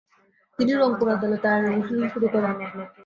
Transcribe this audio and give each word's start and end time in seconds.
তিনি 0.59 0.71
রংপুর 0.73 1.07
আদালতে 1.15 1.47
আইন 1.47 1.63
অনুশীলন 1.71 2.07
শুরু 2.13 2.27
করেন। 2.33 2.55